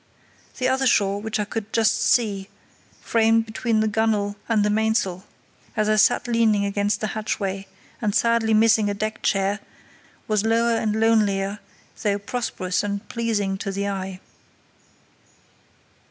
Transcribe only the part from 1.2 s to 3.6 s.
which I could just see, framed